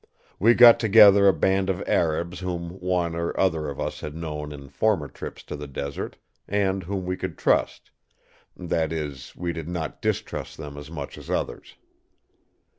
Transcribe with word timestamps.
We 0.39 0.55
got 0.55 0.79
together 0.79 1.27
a 1.27 1.31
band 1.31 1.69
of 1.69 1.83
Arabs 1.87 2.39
whom 2.39 2.79
one 2.79 3.13
or 3.15 3.39
other 3.39 3.69
of 3.69 3.79
us 3.79 3.99
had 3.99 4.15
known 4.15 4.51
in 4.51 4.67
former 4.67 5.07
trips 5.07 5.43
to 5.43 5.55
the 5.55 5.67
desert, 5.67 6.17
and 6.47 6.81
whom 6.81 7.05
we 7.05 7.15
could 7.15 7.37
trust; 7.37 7.91
that 8.57 8.91
is, 8.91 9.35
we 9.35 9.53
did 9.53 9.69
not 9.69 10.01
distrust 10.01 10.57
them 10.57 10.75
as 10.75 10.89
much 10.89 11.19
as 11.19 11.29
others. 11.29 11.75